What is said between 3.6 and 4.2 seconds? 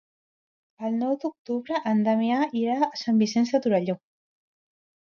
Torelló.